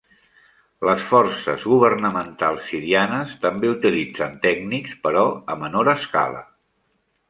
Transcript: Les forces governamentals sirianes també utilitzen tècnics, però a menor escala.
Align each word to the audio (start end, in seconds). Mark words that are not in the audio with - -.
Les 0.89 1.03
forces 1.09 1.65
governamentals 1.73 2.65
sirianes 2.71 3.37
també 3.47 3.73
utilitzen 3.77 4.37
tècnics, 4.49 5.01
però 5.07 5.27
a 5.57 5.63
menor 5.65 5.97
escala. 5.99 6.47